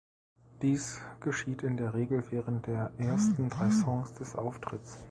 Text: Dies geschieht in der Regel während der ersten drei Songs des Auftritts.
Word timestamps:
Dies 0.63 0.99
geschieht 1.19 1.61
in 1.61 1.77
der 1.77 1.93
Regel 1.93 2.23
während 2.31 2.65
der 2.65 2.91
ersten 2.97 3.49
drei 3.51 3.69
Songs 3.69 4.11
des 4.15 4.35
Auftritts. 4.35 4.97